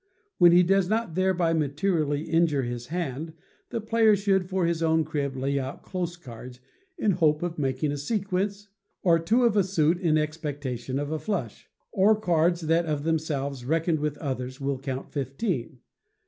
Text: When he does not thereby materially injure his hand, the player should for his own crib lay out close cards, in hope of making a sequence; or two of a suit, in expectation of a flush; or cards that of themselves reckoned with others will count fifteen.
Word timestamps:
When 0.39 0.51
he 0.51 0.63
does 0.63 0.89
not 0.89 1.13
thereby 1.13 1.53
materially 1.53 2.23
injure 2.23 2.63
his 2.63 2.87
hand, 2.87 3.33
the 3.69 3.79
player 3.79 4.15
should 4.15 4.49
for 4.49 4.65
his 4.65 4.81
own 4.81 5.03
crib 5.05 5.35
lay 5.35 5.59
out 5.59 5.83
close 5.83 6.17
cards, 6.17 6.59
in 6.97 7.11
hope 7.11 7.43
of 7.43 7.59
making 7.59 7.91
a 7.91 7.97
sequence; 7.97 8.67
or 9.03 9.19
two 9.19 9.43
of 9.43 9.55
a 9.55 9.63
suit, 9.63 9.99
in 9.99 10.17
expectation 10.17 10.97
of 10.97 11.11
a 11.11 11.19
flush; 11.19 11.69
or 11.91 12.19
cards 12.19 12.61
that 12.61 12.87
of 12.87 13.03
themselves 13.03 13.63
reckoned 13.63 13.99
with 13.99 14.17
others 14.17 14.59
will 14.59 14.79
count 14.79 15.11
fifteen. 15.11 15.81